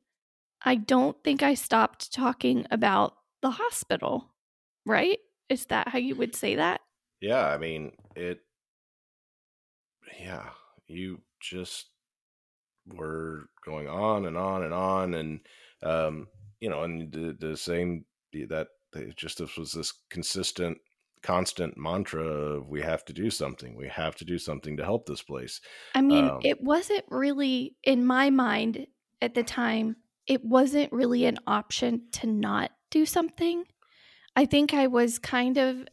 [0.65, 4.33] I don't think I stopped talking about the hospital,
[4.87, 5.19] right?
[5.49, 6.81] Is that how you would say that?
[7.21, 8.41] Yeah, I mean, it,
[10.21, 10.51] yeah,
[10.87, 11.87] you just
[12.87, 15.15] were going on and on and on.
[15.15, 15.41] And,
[15.83, 16.29] um,
[16.61, 18.69] you know, and the, the same, that
[19.17, 20.79] just this was this consistent
[21.23, 23.77] constant mantra of we have to do something.
[23.77, 25.61] We have to do something to help this place.
[25.95, 28.87] I mean um, it wasn't really in my mind
[29.21, 33.65] at the time it wasn't really an option to not do something.
[34.35, 35.87] I think i was kind of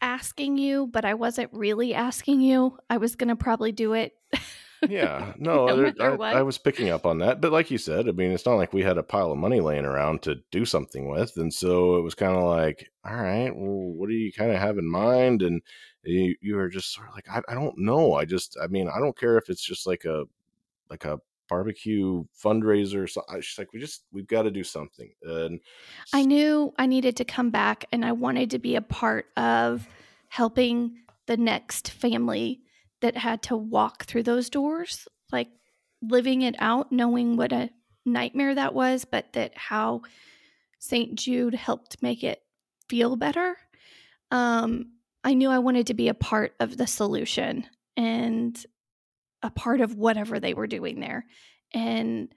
[0.00, 2.78] asking you but i wasn't really asking you.
[2.88, 4.12] I was going to probably do it
[4.88, 7.40] yeah, no, no I, I, was picking up on that.
[7.40, 9.60] But like you said, I mean, it's not like we had a pile of money
[9.60, 11.36] laying around to do something with.
[11.36, 14.58] And so it was kind of like, all right, well, what do you kind of
[14.58, 15.42] have in mind?
[15.42, 15.62] And
[16.02, 18.14] you, you were just sort of like, I, I don't know.
[18.14, 20.24] I just, I mean, I don't care if it's just like a,
[20.90, 21.18] like a
[21.48, 23.08] barbecue fundraiser.
[23.08, 25.12] So I just like, we just, we've got to do something.
[25.22, 25.60] And
[26.12, 29.86] I knew I needed to come back and I wanted to be a part of
[30.28, 30.96] helping
[31.26, 32.60] the next family
[33.00, 35.48] that had to walk through those doors, like
[36.02, 37.70] living it out, knowing what a
[38.04, 40.02] nightmare that was, but that how
[40.78, 41.14] St.
[41.14, 42.40] Jude helped make it
[42.88, 43.56] feel better.
[44.30, 44.92] Um,
[45.24, 47.66] I knew I wanted to be a part of the solution
[47.96, 48.56] and
[49.42, 51.26] a part of whatever they were doing there.
[51.72, 52.32] And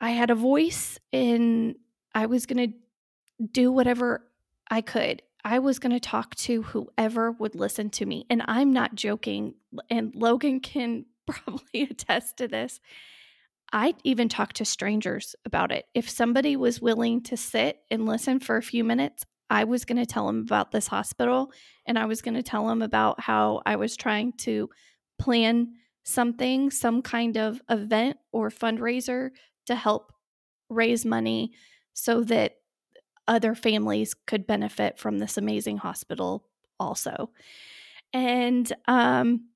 [0.00, 1.76] I had a voice and
[2.14, 4.24] I was going to do whatever
[4.70, 5.22] I could.
[5.44, 8.26] I was going to talk to whoever would listen to me.
[8.28, 9.54] And I'm not joking.
[9.88, 12.80] And Logan can probably attest to this.
[13.72, 15.86] I even talked to strangers about it.
[15.94, 19.98] If somebody was willing to sit and listen for a few minutes, I was going
[19.98, 21.52] to tell them about this hospital
[21.86, 24.68] and I was going to tell them about how I was trying to
[25.18, 25.74] plan
[26.04, 29.30] something, some kind of event or fundraiser
[29.66, 30.12] to help
[30.70, 31.52] raise money
[31.92, 32.56] so that
[33.28, 36.44] other families could benefit from this amazing hospital
[36.80, 37.30] also.
[38.12, 39.48] And um,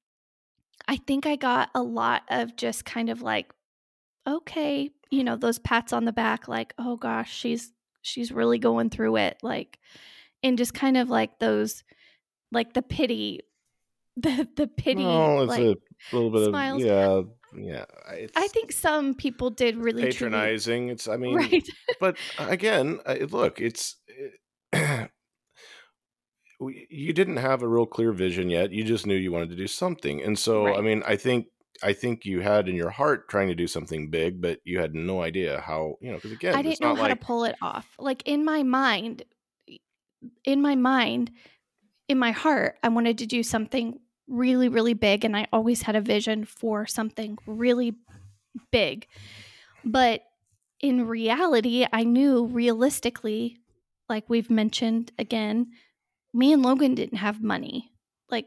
[0.87, 3.51] I think I got a lot of just kind of like,
[4.29, 8.91] okay, you know, those pats on the back, like, oh gosh, she's she's really going
[8.91, 9.79] through it, like,
[10.43, 11.83] and just kind of like those,
[12.51, 13.41] like the pity,
[14.16, 15.77] the the pity, Oh, it's like a
[16.12, 16.83] little bit smiles.
[16.83, 17.23] of yeah,
[17.55, 17.85] yeah.
[18.13, 20.89] It's I think some people did really patronizing.
[20.89, 21.69] It's I mean, right,
[22.01, 23.01] but again,
[23.31, 23.97] look, it's
[26.61, 28.73] we- you didn't have a real clear vision yet.
[28.73, 31.47] You just knew you wanted to do something, and so I mean, I think
[31.83, 34.95] I think you had in your heart trying to do something big, but you had
[34.95, 37.87] no idea how you know because again, I didn't know how to pull it off.
[37.99, 39.25] Like in my mind,
[40.45, 41.33] in my mind,
[42.09, 43.99] in my heart, I wanted to do something
[44.29, 45.25] really, really big.
[45.25, 47.95] And I always had a vision for something really
[48.70, 49.07] big.
[49.85, 50.23] But
[50.81, 53.59] in reality, I knew realistically,
[54.09, 55.68] like we've mentioned again,
[56.35, 57.93] me and Logan didn't have money.
[58.31, 58.47] Like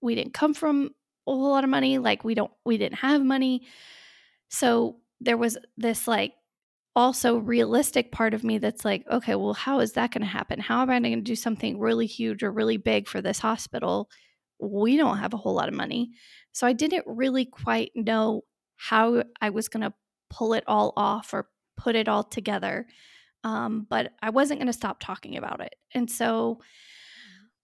[0.00, 0.90] we didn't come from
[1.26, 1.98] a whole lot of money.
[1.98, 3.66] Like we don't, we didn't have money.
[4.48, 6.34] So there was this like
[6.96, 10.60] also realistic part of me that's like, okay, well, how is that going to happen?
[10.60, 14.08] How am I going to do something really huge or really big for this hospital?
[14.58, 16.12] We don't have a whole lot of money.
[16.52, 18.42] So I didn't really quite know
[18.76, 19.92] how I was going to
[20.30, 22.86] pull it all off or put it all together.
[23.42, 25.74] Um, but I wasn't going to stop talking about it.
[25.92, 26.60] And so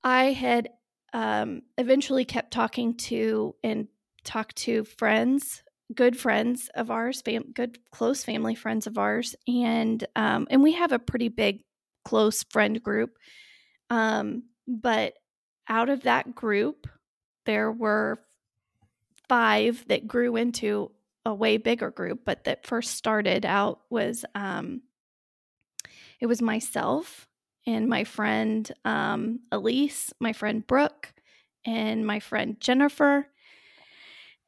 [0.04, 0.68] I had
[1.12, 3.88] um, eventually kept talking to and
[4.24, 5.62] talked to friends
[5.94, 10.72] good friends of ours, fam- good close family friends of ours, and um, and we
[10.72, 11.64] have a pretty big
[12.04, 13.16] close friend group.
[13.88, 15.14] Um, but
[15.70, 16.86] out of that group,
[17.46, 18.20] there were
[19.28, 20.90] five that grew into
[21.24, 22.20] a way bigger group.
[22.24, 24.82] But that first started out was um,
[26.20, 27.26] it was myself
[27.66, 31.14] and my friend um, Elise, my friend Brooke,
[31.64, 33.26] and my friend Jennifer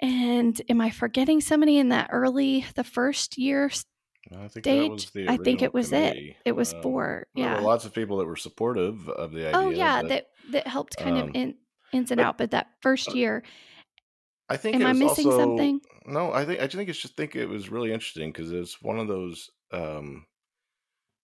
[0.02, 3.70] and am I forgetting somebody in that early, the first year
[4.30, 6.30] I think that was the I think it was committee.
[6.30, 6.50] it.
[6.50, 7.26] It was Um, four.
[7.34, 7.60] there were Yeah.
[7.60, 9.60] lots of people that were supportive of the idea.
[9.60, 11.58] Oh yeah, but that that helped kind of um, in
[11.92, 12.38] ins and but out.
[12.38, 13.42] But that first uh, year,
[14.48, 15.80] I think am I missing also something?
[16.06, 16.32] no.
[16.32, 18.98] I think I just think it's just think it was really interesting because it's one
[18.98, 19.50] of those.
[19.72, 20.26] Um,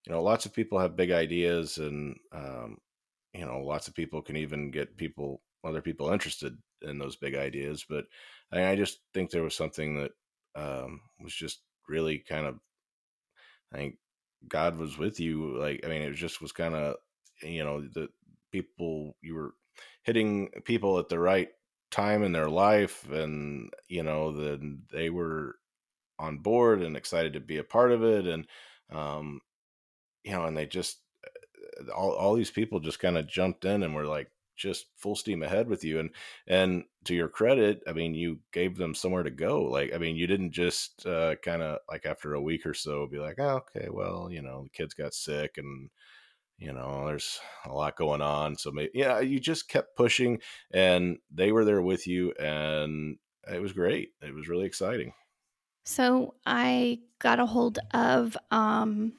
[0.07, 2.79] you know, lots of people have big ideas, and um,
[3.35, 7.35] you know, lots of people can even get people other people interested in those big
[7.35, 7.85] ideas.
[7.89, 8.07] But
[8.51, 10.13] I, I just think there was something that
[10.57, 12.59] um, was just really kind of.
[13.73, 13.97] I think
[14.49, 15.59] God was with you.
[15.59, 16.97] Like I mean, it just was kind of
[17.43, 18.09] you know the
[18.53, 19.55] people you were
[20.03, 21.49] hitting people at the right
[21.91, 25.57] time in their life, and you know then they were
[26.19, 28.47] on board and excited to be a part of it, and
[28.91, 29.41] um,
[30.25, 31.01] you know, and they just
[31.95, 35.43] all all these people just kind of jumped in and were like just full steam
[35.43, 36.11] ahead with you and
[36.47, 40.17] and to your credit i mean you gave them somewhere to go like i mean
[40.17, 43.63] you didn't just uh kind of like after a week or so be like oh,
[43.77, 45.89] okay well you know the kids got sick and
[46.59, 50.41] you know there's a lot going on so maybe yeah you just kept pushing
[50.73, 53.17] and they were there with you and
[53.51, 55.13] it was great it was really exciting.
[55.89, 59.15] So I got a hold of um,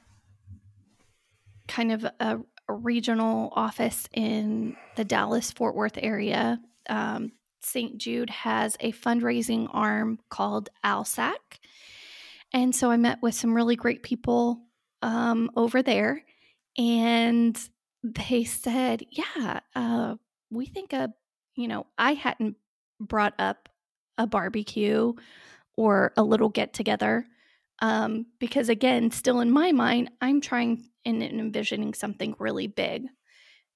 [1.67, 2.39] kind of a, a
[2.73, 6.59] regional office in the Dallas Fort Worth area.
[6.89, 7.97] Um, St.
[7.97, 11.35] Jude has a fundraising arm called ALSAC.
[12.53, 14.61] And so I met with some really great people
[15.01, 16.23] um, over there.
[16.77, 17.59] And
[18.03, 20.15] they said, yeah, uh,
[20.49, 21.13] we think a,
[21.55, 22.55] you know, I hadn't
[22.99, 23.69] brought up
[24.17, 25.13] a barbecue
[25.75, 27.25] or a little get together.
[27.81, 33.07] Um, because again, still in my mind, I'm trying and envisioning something really big.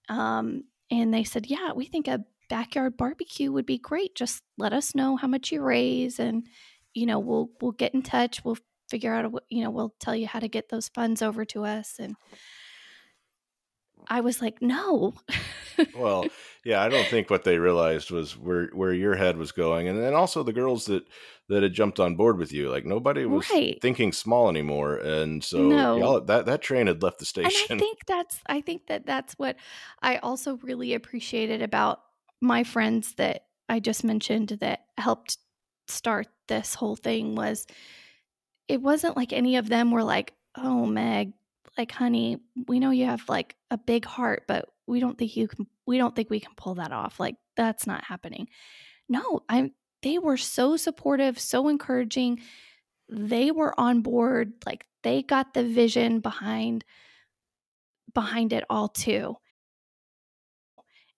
[0.10, 4.16] Um, and they said, yeah, we think a backyard barbecue would be great.
[4.16, 6.46] Just let us know how much you raise and
[6.94, 8.46] you know, we'll we'll get in touch.
[8.46, 8.58] We'll
[8.90, 11.66] figure out a you know, we'll tell you how to get those funds over to
[11.66, 12.16] us and
[14.08, 15.14] I was like, "No."
[15.96, 16.26] well,
[16.66, 20.02] yeah, I don't think what they realized was where where your head was going, and
[20.02, 21.06] then also the girls that
[21.50, 22.70] that had jumped on board with you.
[22.70, 23.80] Like nobody was Right.
[23.82, 25.98] thinking small anymore, and so No.
[25.98, 27.62] y'all that that train had left the station.
[27.70, 29.58] And I think that's I think that that's what
[30.02, 32.02] I also really appreciated about
[32.42, 35.38] my friends that I just mentioned that helped
[35.88, 37.66] start this whole thing was
[38.68, 41.34] it wasn't like any of them were like, "Oh, Meg,
[41.78, 45.48] like honey, we know you have like a big heart, but we don't think you
[45.48, 47.20] can we don't think we can pull that off.
[47.20, 48.48] Like that's not happening."
[49.10, 49.72] No, I
[50.04, 52.42] they were so supportive, so encouraging.
[53.10, 56.86] They were on board, like they got the vision behind
[58.14, 59.38] behind it all too.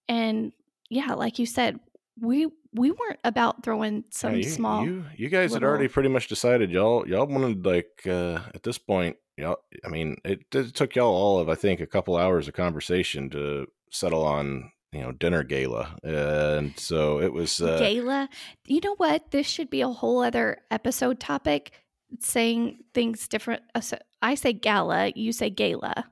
[0.08, 0.52] And
[0.90, 1.80] yeah, like you said,
[2.20, 6.10] we we weren't about throwing Yeah, some you, small you you guys had already pretty
[6.10, 10.74] much decided y'all y'all wanted like uh at this point y'all I mean it, it
[10.76, 15.02] took y'all all of I think a couple hours of conversation to settle on you
[15.02, 18.30] know dinner gala and so it was uh gala.
[18.66, 19.32] You know what?
[19.32, 21.72] This should be a whole other episode topic
[22.20, 23.62] saying things different.
[23.76, 23.82] Uh,
[24.22, 26.06] I say gala, you say gala,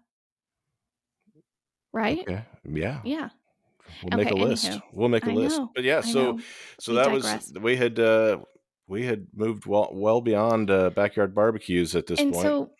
[1.93, 2.19] right?
[2.19, 3.29] okay yeah Yeah.
[4.03, 4.81] we'll make a list anywho.
[4.93, 5.71] we'll make a I list know.
[5.75, 6.39] but yeah so
[6.79, 7.51] so We that digress.
[7.53, 8.39] was we had uh
[8.88, 12.71] we had moved well well beyond uh, backyard barbecues at this and point so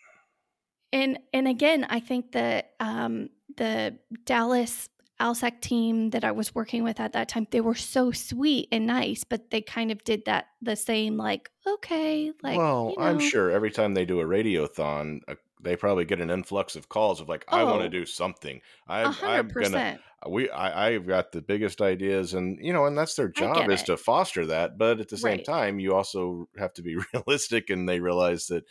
[0.92, 4.88] and and again i think that um the dallas
[5.24, 8.86] ALSAC team that i was working with at that time they were so sweet and
[8.86, 13.18] nice but they kind of did that the same like okay like well you i'm
[13.18, 17.20] sure every time they do a radiothon uh, they probably get an influx of calls
[17.20, 17.88] of like i want to oh.
[17.88, 18.60] do something.
[18.86, 20.00] I'm hundred i'm gonna percent.
[20.28, 23.80] we I, I've got the biggest ideas and you know and that's their job is
[23.80, 23.86] it.
[23.86, 25.44] to foster that but at the same right.
[25.44, 28.64] time you also have to be realistic and they realize that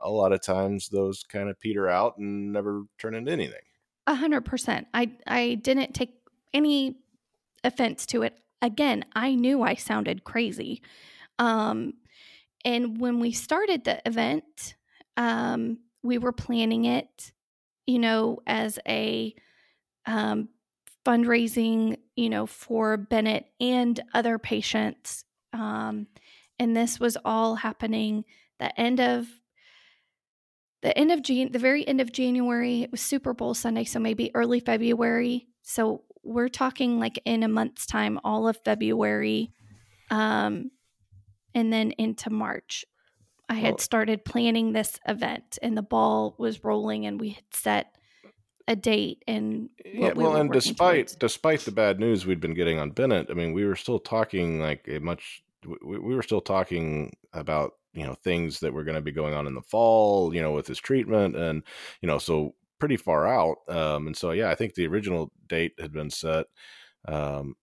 [0.00, 3.60] a lot of times those kind of peter out and never turn into anything
[4.08, 4.88] a hundred percent.
[4.94, 6.14] I i didn't take
[6.52, 6.96] any
[7.62, 8.36] offense to it.
[8.62, 10.82] Again i knew i sounded crazy.
[11.38, 11.92] Um
[12.64, 14.74] and when we started the event
[15.16, 17.32] um we were planning it
[17.86, 19.34] you know as a
[20.06, 20.48] um
[21.04, 25.24] fundraising you know for bennett and other patients.
[25.52, 26.06] Um
[26.58, 28.24] and this was all happening
[28.58, 29.28] the end of
[30.82, 32.82] the end of Jan- the very end of January.
[32.82, 35.48] It was Super Bowl Sunday, so maybe early February.
[35.62, 39.52] So we're talking like in a month's time, all of February,
[40.10, 40.70] um,
[41.54, 42.84] and then into March.
[43.48, 47.44] I had well started planning this event, and the ball was rolling, and we had
[47.52, 47.94] set
[48.68, 51.16] a date and Yeah, we well, and despite towards.
[51.16, 54.60] despite the bad news we'd been getting on Bennett, I mean, we were still talking
[54.60, 55.42] like a much.
[55.66, 59.34] We, we were still talking about you know things that were going to be going
[59.34, 61.62] on in the fall, you know, with his treatment, and
[62.00, 63.58] you know, so pretty far out.
[63.68, 66.46] Um, and so yeah, I think the original date had been set,
[67.06, 67.56] um,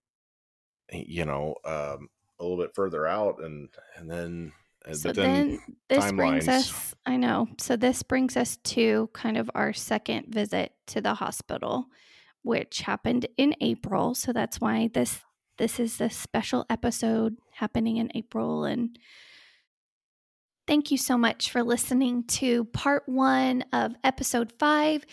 [0.92, 2.08] you know, um,
[2.38, 4.52] a little bit further out, and and then,
[4.86, 5.58] uh, So but then then
[5.88, 7.48] this brings us, I know.
[7.58, 11.86] So this brings us to kind of our second visit to the hospital,
[12.42, 14.14] which happened in April.
[14.14, 15.20] So that's why this
[15.58, 18.98] this is a special episode happening in April and
[20.66, 25.06] Thank you so much for listening to part one of episode five.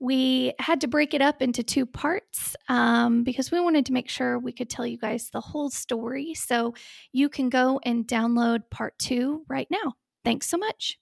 [0.00, 4.08] We had to break it up into two parts um, because we wanted to make
[4.08, 6.32] sure we could tell you guys the whole story.
[6.32, 6.74] So
[7.12, 9.92] you can go and download part two right now.
[10.24, 10.98] Thanks so much.